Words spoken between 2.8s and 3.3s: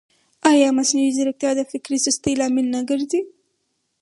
ګرځي؟